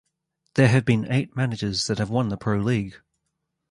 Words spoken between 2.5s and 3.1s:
League.